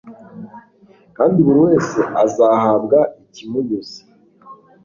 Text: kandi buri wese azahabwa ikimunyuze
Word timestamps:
kandi 1.15 1.37
buri 1.45 1.59
wese 1.67 1.99
azahabwa 2.25 2.99
ikimunyuze 3.23 3.99